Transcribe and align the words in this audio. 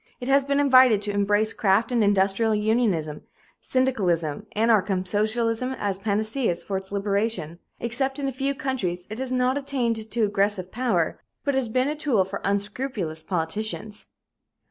It 0.19 0.27
has 0.29 0.43
been 0.43 0.59
invited 0.59 0.99
to 1.03 1.11
embrace 1.11 1.53
craft 1.53 1.91
and 1.91 2.03
industrial 2.03 2.55
unionism, 2.55 3.21
syndicalism, 3.61 4.47
anarchism, 4.53 5.05
socialism 5.05 5.73
as 5.73 5.99
panaceas 5.99 6.63
for 6.63 6.75
its 6.75 6.91
liberation. 6.91 7.59
Except 7.79 8.17
in 8.17 8.27
a 8.27 8.31
few 8.31 8.55
countries, 8.55 9.05
it 9.11 9.19
has 9.19 9.31
not 9.31 9.59
attained 9.59 10.09
to 10.09 10.23
aggressive 10.25 10.71
power, 10.71 11.19
but 11.43 11.53
has 11.53 11.69
been 11.69 11.87
a 11.87 11.95
tool 11.95 12.25
for 12.25 12.41
unscrupulous 12.43 13.21
politicians. 13.21 14.07